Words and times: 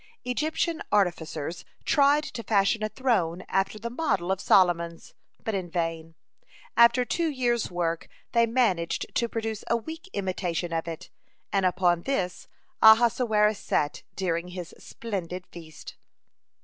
Egyptian 0.25 0.81
artificers 0.91 1.63
tried 1.85 2.23
to 2.23 2.41
fashion 2.41 2.81
a 2.81 2.89
throne 2.89 3.43
after 3.47 3.77
the 3.77 3.91
model 3.91 4.31
of 4.31 4.41
Solomon's, 4.41 5.13
but 5.43 5.53
in 5.53 5.69
vain. 5.69 6.15
After 6.75 7.05
two 7.05 7.29
years' 7.29 7.69
work 7.69 8.07
they 8.31 8.47
managed 8.47 9.13
to 9.13 9.29
produce 9.29 9.63
a 9.67 9.77
weak 9.77 10.09
imitation 10.13 10.73
of 10.73 10.87
it, 10.87 11.11
and 11.53 11.67
upon 11.67 12.01
this 12.01 12.47
Ahasuerus 12.81 13.59
sat 13.59 14.01
during 14.15 14.47
his 14.47 14.73
splendid 14.79 15.45
feast. 15.51 15.95